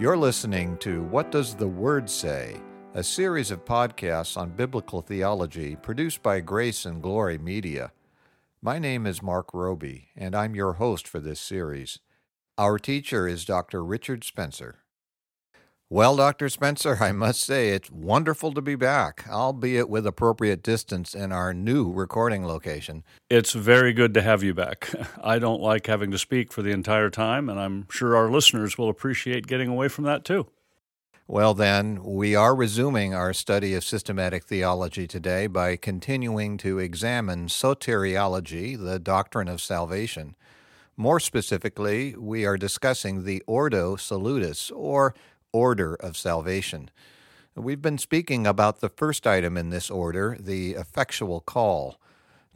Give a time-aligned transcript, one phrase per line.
[0.00, 2.56] You're listening to What Does the Word Say?
[2.94, 7.92] a series of podcasts on biblical theology produced by Grace and Glory Media.
[8.62, 11.98] My name is Mark Roby, and I'm your host for this series.
[12.56, 13.84] Our teacher is Dr.
[13.84, 14.78] Richard Spencer.
[15.92, 16.48] Well, Dr.
[16.48, 21.52] Spencer, I must say it's wonderful to be back, albeit with appropriate distance in our
[21.52, 23.02] new recording location.
[23.28, 24.88] It's very good to have you back.
[25.20, 28.78] I don't like having to speak for the entire time, and I'm sure our listeners
[28.78, 30.46] will appreciate getting away from that too.
[31.26, 37.48] Well, then, we are resuming our study of systematic theology today by continuing to examine
[37.48, 40.36] soteriology, the doctrine of salvation.
[40.96, 45.14] More specifically, we are discussing the Ordo Salutis, or
[45.52, 46.90] order of salvation.
[47.54, 52.00] We've been speaking about the first item in this order, the effectual call.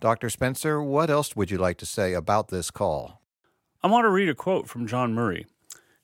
[0.01, 0.31] Dr.
[0.31, 3.21] Spencer, what else would you like to say about this call?
[3.83, 5.47] I want to read a quote from John Murray.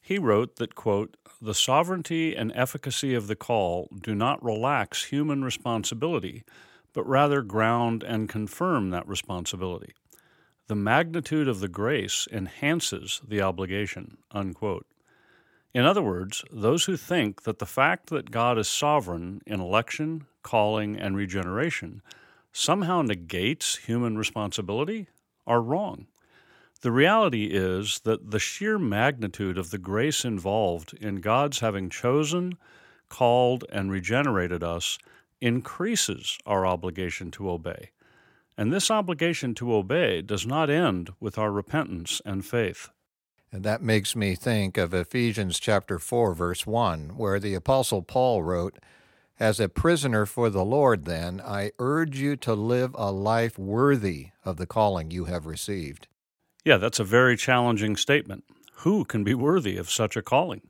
[0.00, 5.42] He wrote that, quote, the sovereignty and efficacy of the call do not relax human
[5.42, 6.44] responsibility,
[6.92, 9.94] but rather ground and confirm that responsibility.
[10.66, 14.18] The magnitude of the grace enhances the obligation.
[14.30, 14.86] Unquote.
[15.72, 20.26] In other words, those who think that the fact that God is sovereign in election,
[20.42, 22.02] calling, and regeneration
[22.52, 25.06] somehow negates human responsibility
[25.46, 26.06] are wrong.
[26.80, 32.56] The reality is that the sheer magnitude of the grace involved in God's having chosen,
[33.08, 34.98] called, and regenerated us
[35.40, 37.90] increases our obligation to obey.
[38.56, 42.90] And this obligation to obey does not end with our repentance and faith.
[43.52, 48.42] And that makes me think of Ephesians chapter 4 verse 1 where the apostle Paul
[48.42, 48.78] wrote,
[49.40, 54.28] "As a prisoner for the Lord then, I urge you to live a life worthy
[54.44, 56.06] of the calling you have received."
[56.64, 58.44] Yeah, that's a very challenging statement.
[58.84, 60.62] Who can be worthy of such a calling?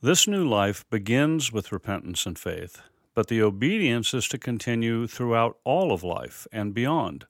[0.00, 2.80] This new life begins with repentance and faith,
[3.14, 7.26] but the obedience is to continue throughout all of life and beyond.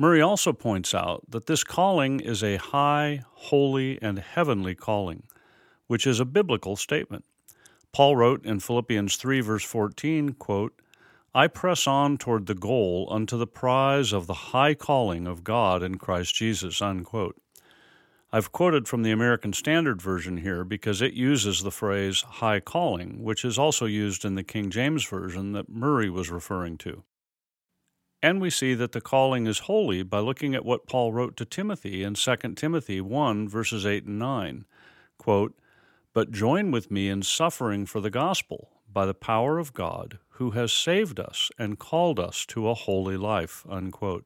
[0.00, 5.24] Murray also points out that this calling is a high, holy, and heavenly calling,
[5.88, 7.24] which is a biblical statement.
[7.92, 10.80] Paul wrote in Philippians 3, verse 14, quote,
[11.34, 15.82] I press on toward the goal unto the prize of the high calling of God
[15.82, 16.80] in Christ Jesus.
[16.80, 17.36] Unquote.
[18.32, 23.22] I've quoted from the American Standard Version here because it uses the phrase high calling,
[23.22, 27.02] which is also used in the King James Version that Murray was referring to.
[28.22, 31.44] And we see that the calling is holy by looking at what Paul wrote to
[31.44, 34.64] Timothy in 2 Timothy 1, verses 8 and 9.
[35.18, 35.56] Quote,
[36.12, 40.50] But join with me in suffering for the gospel by the power of God, who
[40.52, 43.64] has saved us and called us to a holy life.
[43.68, 44.24] Unquote.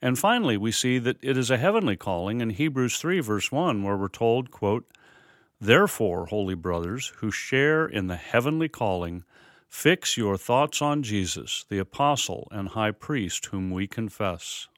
[0.00, 3.82] And finally, we see that it is a heavenly calling in Hebrews 3, verse 1,
[3.82, 4.86] where we're told, quote,
[5.60, 9.24] Therefore, holy brothers, who share in the heavenly calling,
[9.68, 14.68] Fix your thoughts on Jesus, the apostle and high priest whom we confess.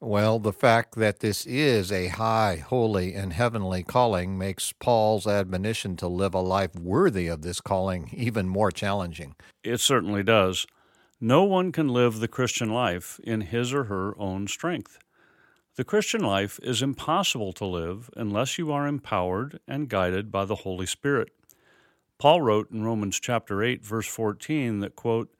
[0.00, 5.96] Well, the fact that this is a high, holy, and heavenly calling makes Paul's admonition
[5.98, 9.36] to live a life worthy of this calling even more challenging.
[9.62, 10.66] It certainly does.
[11.20, 14.98] No one can live the Christian life in his or her own strength.
[15.76, 20.56] The Christian life is impossible to live unless you are empowered and guided by the
[20.56, 21.28] Holy Spirit.
[22.22, 25.34] Paul wrote in Romans chapter 8 verse 14 that quote,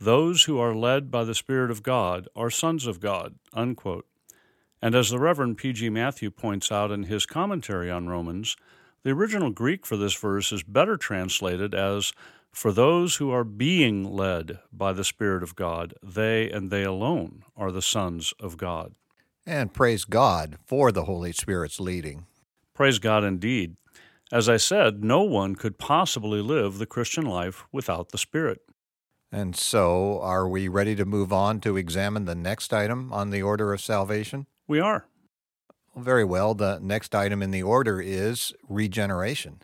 [0.00, 4.08] "Those who are led by the Spirit of God are sons of God." Unquote.
[4.82, 5.90] And as the Reverend P.G.
[5.90, 8.56] Matthew points out in his commentary on Romans,
[9.04, 12.12] the original Greek for this verse is better translated as
[12.50, 17.44] for those who are being led by the Spirit of God, they and they alone
[17.56, 18.96] are the sons of God.
[19.46, 22.26] And praise God for the Holy Spirit's leading.
[22.74, 23.76] Praise God indeed.
[24.32, 28.60] As I said, no one could possibly live the Christian life without the Spirit.
[29.30, 33.42] And so, are we ready to move on to examine the next item on the
[33.42, 34.46] order of salvation?
[34.66, 35.06] We are.
[35.96, 36.54] Very well.
[36.54, 39.62] The next item in the order is regeneration.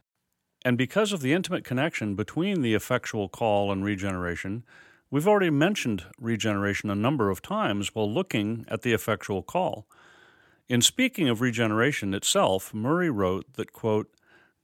[0.65, 4.65] And because of the intimate connection between the effectual call and regeneration,
[5.11, 9.87] we've already mentioned regeneration a number of times while looking at the effectual call.
[10.69, 14.09] In speaking of regeneration itself, Murray wrote that, quote,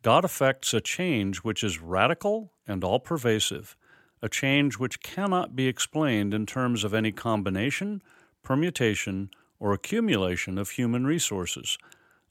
[0.06, 3.76] God effects a change which is radical and all pervasive,
[4.22, 8.00] a change which cannot be explained in terms of any combination,
[8.44, 11.76] permutation, or accumulation of human resources,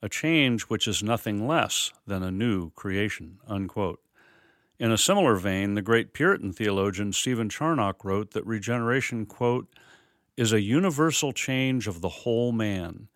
[0.01, 3.39] a change which is nothing less than a new creation.
[3.45, 3.99] Unquote.
[4.79, 9.67] In a similar vein, the great Puritan theologian Stephen Charnock wrote that regeneration, quote,
[10.37, 13.09] is a universal change of the whole man.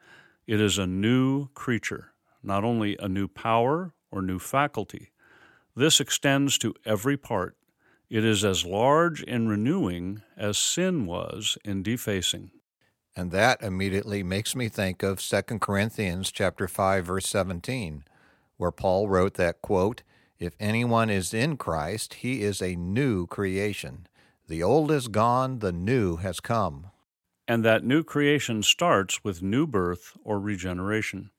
[0.48, 2.12] It is a new creature,
[2.44, 5.10] not only a new power or new faculty,
[5.76, 7.56] This extends to every part.
[8.10, 12.52] It is as large in renewing as sin was in defacing.
[13.16, 18.04] And that immediately makes me think of 2 Corinthians chapter 5 verse 17,
[18.58, 20.04] where Paul wrote that quote,
[20.40, 24.08] if anyone is in Christ, he is a new creation.
[24.48, 26.92] The old is gone, the new has come.
[27.48, 31.32] And that new creation starts with new birth or regeneration.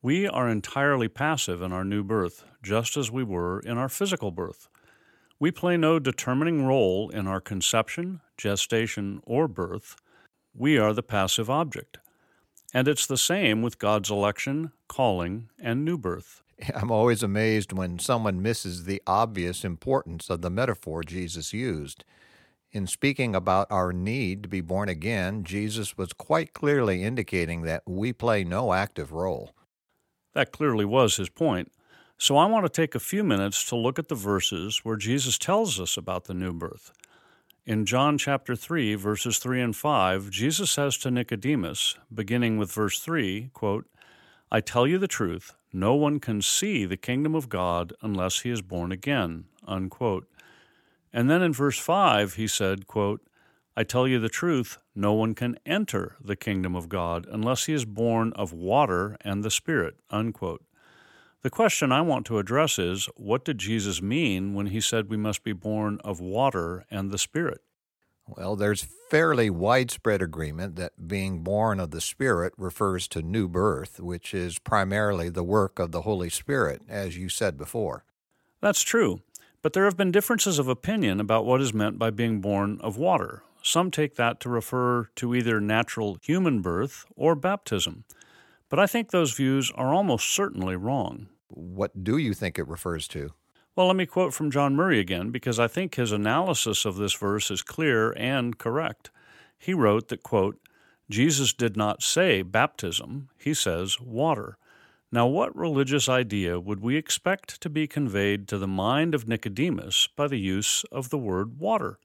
[0.00, 4.30] We are entirely passive in our new birth, just as we were in our physical
[4.30, 4.68] birth.
[5.40, 9.96] We play no determining role in our conception, gestation, or birth.
[10.54, 11.98] We are the passive object.
[12.72, 16.44] And it's the same with God's election, calling, and new birth.
[16.76, 22.04] I'm always amazed when someone misses the obvious importance of the metaphor Jesus used.
[22.70, 27.82] In speaking about our need to be born again, Jesus was quite clearly indicating that
[27.84, 29.54] we play no active role.
[30.38, 31.72] That clearly was his point.
[32.16, 35.36] So I want to take a few minutes to look at the verses where Jesus
[35.36, 36.92] tells us about the new birth.
[37.66, 43.00] In John chapter 3, verses 3 and 5, Jesus says to Nicodemus, beginning with verse
[43.00, 43.86] 3, quote,
[44.48, 48.50] I tell you the truth, no one can see the kingdom of God unless he
[48.50, 49.46] is born again.
[49.66, 50.28] Unquote.
[51.12, 53.22] And then in verse 5, he said, quote,
[53.78, 57.74] I tell you the truth, no one can enter the kingdom of God unless he
[57.74, 59.94] is born of water and the Spirit.
[60.10, 60.64] Unquote.
[61.42, 65.16] The question I want to address is what did Jesus mean when he said we
[65.16, 67.60] must be born of water and the Spirit?
[68.26, 74.00] Well, there's fairly widespread agreement that being born of the Spirit refers to new birth,
[74.00, 78.04] which is primarily the work of the Holy Spirit, as you said before.
[78.60, 79.20] That's true,
[79.62, 82.96] but there have been differences of opinion about what is meant by being born of
[82.96, 83.44] water.
[83.62, 88.04] Some take that to refer to either natural human birth or baptism,
[88.68, 91.28] but I think those views are almost certainly wrong.
[91.48, 93.32] What do you think it refers to?
[93.74, 97.14] Well, let me quote from John Murray again, because I think his analysis of this
[97.14, 99.10] verse is clear and correct.
[99.56, 100.58] He wrote that, quote,
[101.10, 104.58] Jesus did not say baptism, he says water.
[105.10, 110.08] Now, what religious idea would we expect to be conveyed to the mind of Nicodemus
[110.14, 111.98] by the use of the word water?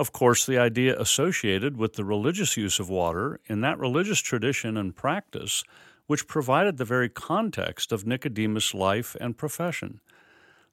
[0.00, 4.78] Of course, the idea associated with the religious use of water in that religious tradition
[4.78, 5.62] and practice,
[6.06, 10.00] which provided the very context of Nicodemus' life and profession.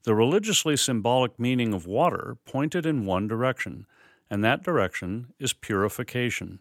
[0.04, 3.84] The religiously symbolic meaning of water pointed in one direction,
[4.30, 6.60] and that direction is purification.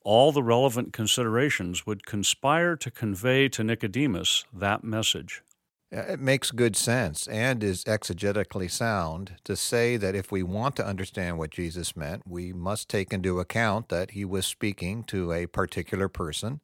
[0.00, 5.42] All the relevant considerations would conspire to convey to Nicodemus that message.
[5.90, 10.86] It makes good sense and is exegetically sound to say that if we want to
[10.86, 15.46] understand what Jesus meant, we must take into account that he was speaking to a
[15.46, 16.60] particular person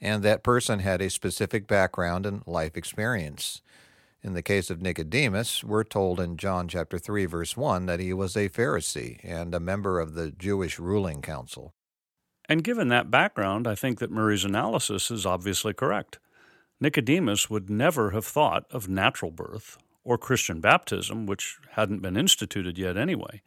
[0.00, 3.62] and that person had a specific background and life experience.
[4.22, 8.12] In the case of Nicodemus, we're told in John chapter 3 verse 1 that he
[8.12, 11.74] was a Pharisee and a member of the Jewish ruling council.
[12.48, 16.18] And given that background, I think that Murray's analysis is obviously correct.
[16.84, 22.78] Nicodemus would never have thought of natural birth or Christian baptism, which hadn't been instituted
[22.78, 23.42] yet anyway.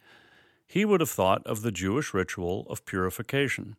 [0.65, 3.77] He would have thought of the Jewish ritual of purification.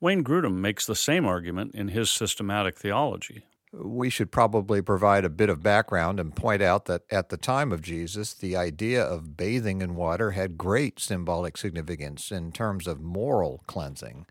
[0.00, 5.30] Wayne Grudem makes the same argument in his systematic theology, we should probably provide a
[5.30, 9.36] bit of background and point out that at the time of Jesus, the idea of
[9.36, 14.26] bathing in water had great symbolic significance in terms of moral cleansing.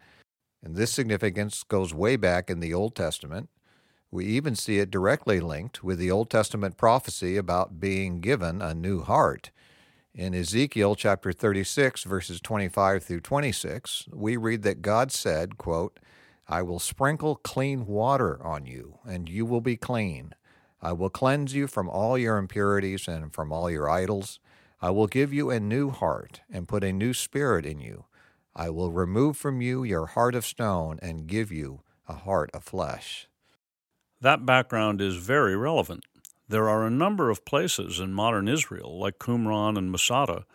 [0.64, 3.50] And this significance goes way back in the Old Testament.
[4.10, 8.74] We even see it directly linked with the Old Testament prophecy about being given a
[8.74, 9.52] new heart.
[10.14, 16.00] In Ezekiel chapter 36, verses 25 through 26, we read that God said, quote,
[16.48, 20.34] I will sprinkle clean water on you, and you will be clean.
[20.82, 24.40] I will cleanse you from all your impurities and from all your idols.
[24.82, 28.06] I will give you a new heart and put a new spirit in you.
[28.56, 32.64] I will remove from you your heart of stone and give you a heart of
[32.64, 33.28] flesh.
[34.22, 36.06] That background is very relevant.
[36.50, 40.46] There are a number of places in modern Israel, like Qumran and Masada,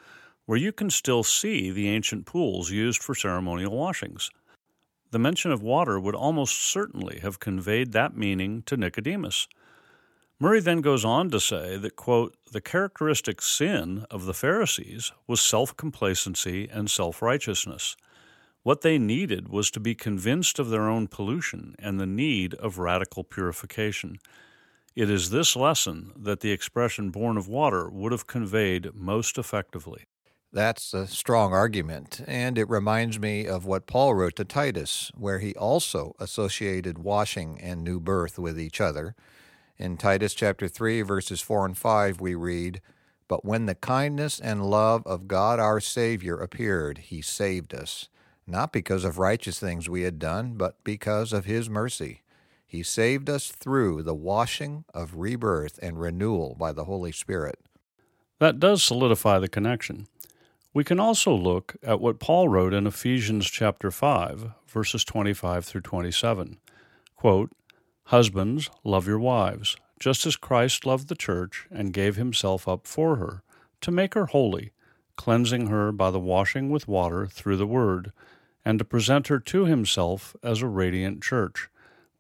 [0.47, 4.31] where you can still see the ancient pools used for ceremonial washings
[5.13, 9.47] the mention of water would almost certainly have conveyed that meaning to Nicodemus.
[10.41, 15.41] Murray then goes on to say that, quote, the characteristic sin of the Pharisees was
[15.41, 17.95] self complacency and self righteousness.
[18.63, 22.79] What they needed was to be convinced of their own pollution and the need of
[22.79, 24.19] radical purification.
[24.95, 30.05] It is this lesson that the expression born of water would have conveyed most effectively.
[30.53, 35.39] That's a strong argument, and it reminds me of what Paul wrote to Titus, where
[35.39, 39.17] he also associated washing and new birth with each other.
[39.79, 42.83] In Titus chapter 3 verses 4 and 5 we read,
[43.27, 48.11] But when the kindness and love of God our Savior appeared, he saved us,
[48.47, 52.23] not because of righteous things we had done, but because of his mercy.
[52.67, 57.59] He saved us through the washing of rebirth and renewal by the Holy Spirit.
[58.39, 60.07] That does solidify the connection.
[60.75, 65.83] We can also look at what Paul wrote in Ephesians chapter 5, verses 25 through
[65.83, 66.57] 27.
[67.15, 67.53] Quote,
[68.05, 73.17] Husbands, love your wives, just as Christ loved the church and gave himself up for
[73.17, 73.43] her,
[73.83, 74.73] to make her holy,
[75.17, 78.13] cleansing her by the washing with water through the word,
[78.65, 81.69] and to present her to himself as a radiant church,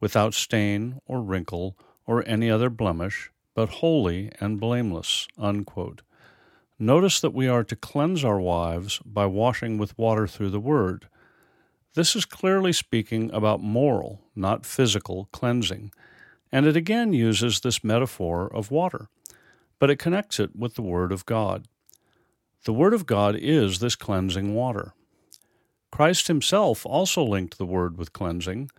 [0.01, 5.29] without stain or wrinkle or any other blemish, but holy and blameless.
[5.39, 6.03] Unquote.
[6.79, 11.07] Notice that we are to cleanse our wives by washing with water through the Word.
[11.95, 15.93] This is clearly speaking about moral, not physical, cleansing,
[16.51, 19.09] and it again uses this metaphor of water,
[19.79, 21.69] but it connects it with the Word of God.
[22.65, 24.95] The Word of God is this cleansing water.
[25.91, 28.71] Christ himself also linked the Word with cleansing.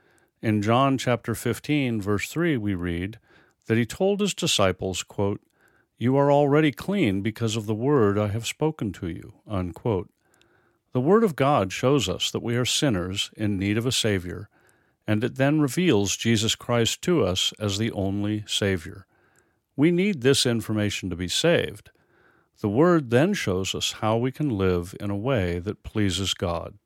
[0.42, 3.20] In John chapter 15, verse 3, we read
[3.68, 5.42] that he told his disciples, quote,
[5.98, 9.36] you are already clean because of the word I have spoken to you.
[9.48, 10.10] Unquote.
[10.92, 14.50] The Word of God shows us that we are sinners in need of a Savior,
[15.08, 19.06] and it then reveals Jesus Christ to us as the only Savior.
[19.76, 21.92] We need this information to be saved.
[22.62, 26.78] The Word then shows us how we can live in a way that pleases God.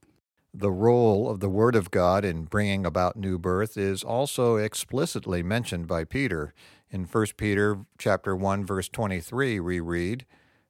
[0.54, 5.44] The role of the Word of God in bringing about new birth is also explicitly
[5.44, 6.54] mentioned by Peter
[6.90, 10.26] in 1 Peter chapter 1 verse 23 we read,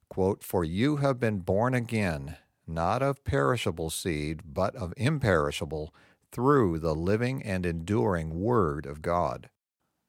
[0.10, 5.94] quote, "For you have been born again, not of perishable seed, but of imperishable,
[6.32, 9.50] through the living and enduring word of God."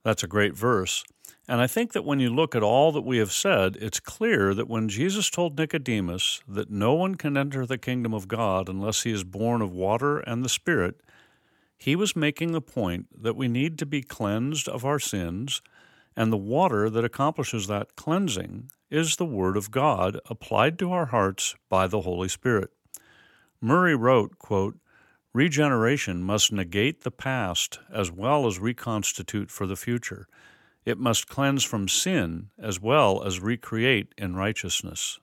[0.08, 1.04] That's a great verse.
[1.46, 4.54] And I think that when you look at all that we have said, it's clear
[4.54, 9.02] that when Jesus told Nicodemus that no one can enter the kingdom of God unless
[9.02, 11.02] he is born of water and the Spirit,
[11.76, 15.60] he was making the point that we need to be cleansed of our sins
[16.16, 21.06] and the water that accomplishes that cleansing is the Word of God applied to our
[21.06, 22.70] hearts by the Holy Spirit.
[23.60, 24.78] Murray wrote, quote,
[25.34, 30.26] Regeneration must negate the past as well as reconstitute for the future.
[30.86, 35.20] It must cleanse from sin as well as recreate in righteousness.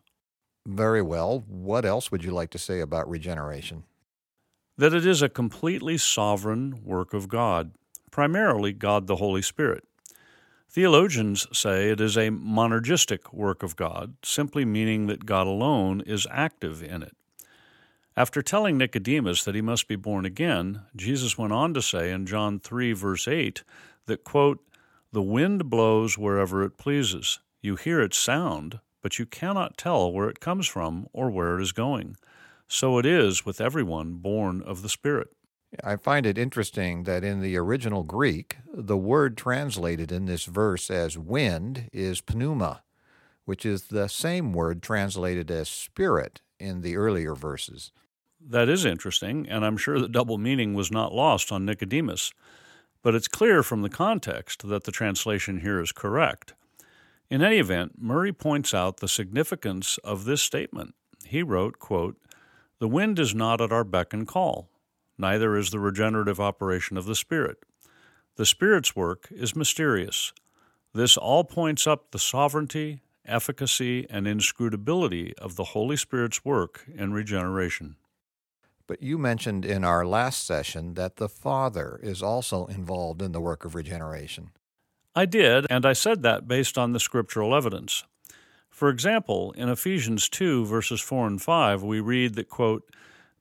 [0.67, 1.43] Very well.
[1.47, 3.83] What else would you like to say about regeneration?
[4.77, 7.71] That it is a completely sovereign work of God,
[8.11, 9.85] primarily God the Holy Spirit.
[10.69, 16.27] Theologians say it is a monergistic work of God, simply meaning that God alone is
[16.29, 17.15] active in it.
[18.17, 22.25] After telling Nicodemus that he must be born again, Jesus went on to say in
[22.25, 23.63] John 3, verse 8,
[24.05, 24.65] that, quote,
[25.11, 27.39] The wind blows wherever it pleases.
[27.61, 31.61] You hear its sound, but you cannot tell where it comes from or where it
[31.61, 32.15] is going.
[32.69, 35.35] So it is with everyone born of the Spirit.
[35.83, 40.89] I find it interesting that in the original Greek, the word translated in this verse
[40.89, 42.83] as wind is pneuma,
[43.43, 47.91] which is the same word translated as spirit in the earlier verses.
[48.47, 52.31] That is interesting, and I'm sure the double meaning was not lost on Nicodemus.
[53.01, 56.53] But it's clear from the context that the translation here is correct.
[57.29, 60.93] In any event, Murray points out the significance of this statement.
[61.25, 62.17] He wrote, quote,
[62.79, 64.69] The wind is not at our beck and call
[65.17, 67.57] neither is the regenerative operation of the Spirit.
[68.35, 70.33] The Spirit's work is mysterious.
[70.93, 77.13] This all points up the sovereignty, efficacy, and inscrutability of the Holy Spirit's work in
[77.13, 77.95] regeneration.
[78.87, 83.41] But you mentioned in our last session that the Father is also involved in the
[83.41, 84.51] work of regeneration.
[85.15, 88.03] I did, and I said that based on the scriptural evidence.
[88.69, 92.83] For example, in Ephesians 2, verses 4 and 5, we read that, quote,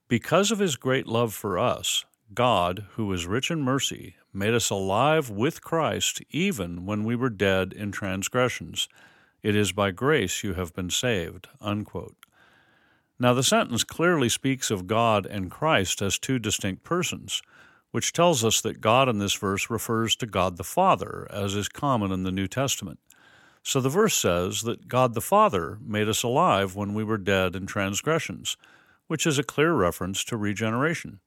[0.07, 4.69] because of his great love for us, God, who is rich in mercy, made us
[4.69, 8.87] alive with Christ even when we were dead in transgressions.
[9.43, 11.47] It is by grace you have been saved.
[11.59, 12.15] Unquote.
[13.19, 17.41] Now, the sentence clearly speaks of God and Christ as two distinct persons,
[17.91, 21.69] which tells us that God in this verse refers to God the Father, as is
[21.69, 22.99] common in the New Testament.
[23.63, 27.55] So the verse says that God the Father made us alive when we were dead
[27.55, 28.57] in transgressions
[29.07, 31.19] which is a clear reference to regeneration.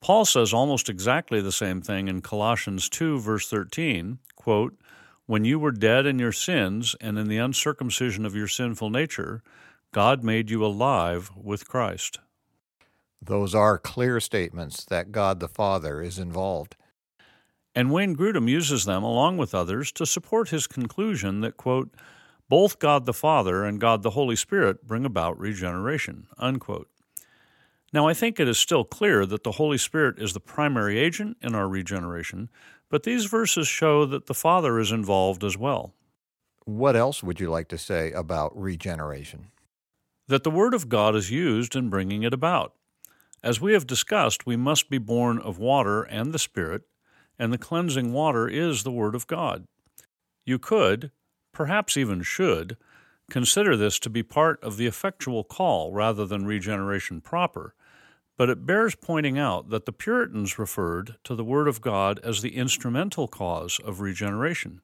[0.00, 4.74] Paul says almost exactly the same thing in Colossians 2, verse 13 quote,
[5.26, 9.42] When you were dead in your sins and in the uncircumcision of your sinful nature,
[9.92, 12.20] God made you alive with Christ.
[13.20, 16.76] Those are clear statements that God the Father is involved.
[17.74, 21.92] And Wayne Grudem uses them, along with others, to support his conclusion that, quote,
[22.48, 26.28] Both God the Father and God the Holy Spirit bring about regeneration.
[26.38, 26.88] Unquote.
[27.92, 31.36] Now, I think it is still clear that the Holy Spirit is the primary agent
[31.42, 32.48] in our regeneration,
[32.88, 35.94] but these verses show that the Father is involved as well.
[36.64, 39.50] What else would you like to say about regeneration?
[40.30, 42.74] That the Word of God is used in bringing it about.
[43.42, 46.82] As we have discussed, we must be born of water and the Spirit,
[47.36, 49.66] and the cleansing water is the Word of God.
[50.46, 51.10] You could,
[51.52, 52.76] perhaps even should,
[53.28, 57.74] consider this to be part of the effectual call rather than regeneration proper,
[58.38, 62.40] but it bears pointing out that the Puritans referred to the Word of God as
[62.40, 64.80] the instrumental cause of regeneration,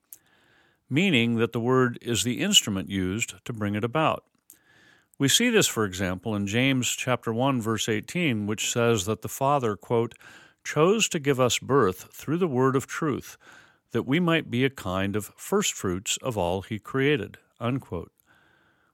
[0.91, 4.25] meaning that the Word is the instrument used to bring it about.
[5.19, 9.29] We see this, for example, in James chapter 1 verse 18, which says that the
[9.29, 10.15] Father, quote,
[10.63, 13.39] chose to give us birth through the word of truth,
[13.93, 18.13] that we might be a kind of firstfruits of all he created, unquote.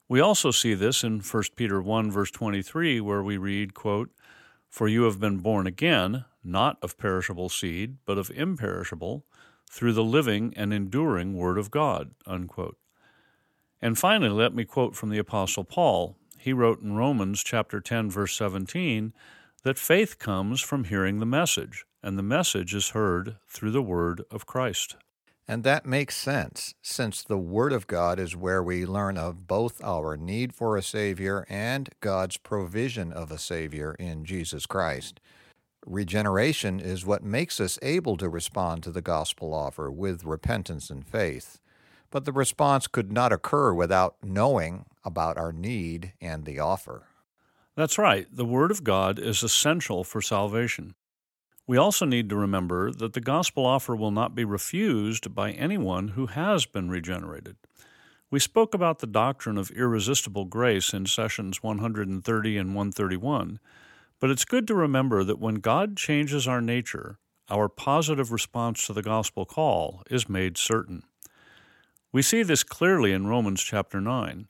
[0.08, 4.10] We also see this in 1 Peter 1 verse 23 where we read, quote,
[4.68, 9.24] for you have been born again, not of perishable seed, but of imperishable,
[9.68, 12.12] through the living and enduring Word of God.
[12.26, 12.76] Unquote.
[13.82, 16.16] And finally, let me quote from the Apostle Paul.
[16.38, 19.12] He wrote in Romans chapter 10, verse 17,
[19.64, 24.22] that faith comes from hearing the message, and the message is heard through the Word
[24.30, 24.96] of Christ.
[25.48, 29.82] And that makes sense, since the Word of God is where we learn of both
[29.82, 35.20] our need for a Savior and God's provision of a Savior in Jesus Christ.
[35.84, 41.04] Regeneration is what makes us able to respond to the gospel offer with repentance and
[41.04, 41.58] faith.
[42.12, 47.08] But the response could not occur without knowing about our need and the offer.
[47.74, 48.26] That's right.
[48.30, 50.94] The Word of God is essential for salvation.
[51.66, 56.08] We also need to remember that the gospel offer will not be refused by anyone
[56.08, 57.56] who has been regenerated.
[58.30, 63.58] We spoke about the doctrine of irresistible grace in sessions 130 and 131,
[64.20, 68.92] but it's good to remember that when God changes our nature, our positive response to
[68.92, 71.04] the gospel call is made certain.
[72.12, 74.46] We see this clearly in Romans chapter 9.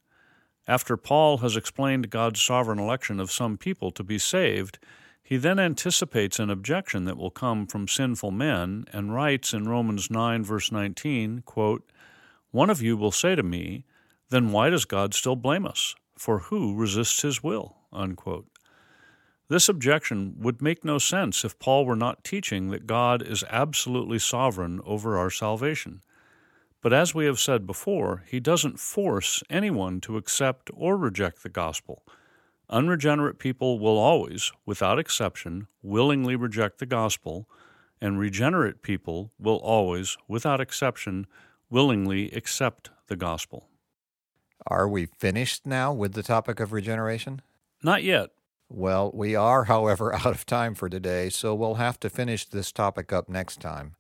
[0.67, 4.81] After Paul has explained God's sovereign election of some people to be saved,
[5.23, 10.11] he then anticipates an objection that will come from sinful men and writes in Romans
[10.11, 11.89] 9, verse 19, quote,
[12.51, 13.85] One of you will say to me,
[14.31, 15.95] Then why does God still blame us?
[16.19, 17.77] For who resists his will?
[17.93, 18.49] Unquote.
[19.47, 24.19] This objection would make no sense if Paul were not teaching that God is absolutely
[24.19, 26.03] sovereign over our salvation.
[26.83, 31.49] But as we have said before, he doesn't force anyone to accept or reject the
[31.49, 32.03] gospel.
[32.69, 37.49] Unregenerate people will always, without exception, willingly reject the gospel,
[38.01, 41.27] and regenerate people will always, without exception,
[41.71, 43.69] willingly accept the gospel.
[44.67, 47.43] Are we finished now with the topic of regeneration?
[47.83, 48.31] Not yet.
[48.69, 52.73] Well, we are, however, out of time for today, so we'll have to finish this
[52.73, 53.95] topic up next time.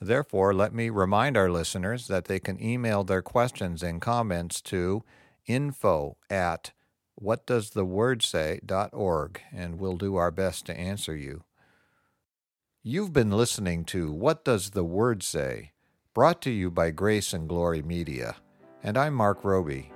[0.00, 5.02] Therefore, let me remind our listeners that they can email their questions and comments to
[5.46, 6.72] info at
[7.20, 8.22] whatdoestheword
[9.52, 11.42] and we'll do our best to answer you.
[12.82, 15.72] You've been listening to What Does the Word Say?
[16.14, 18.34] brought to you by Grace and Glory Media,
[18.82, 19.92] and I'm Mark Roby.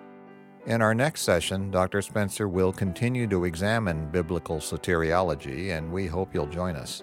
[0.67, 2.01] In our next session, Dr.
[2.01, 7.03] Spencer will continue to examine biblical soteriology, and we hope you'll join us.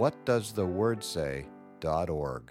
[0.00, 2.48] whatdoesthewordsay.org.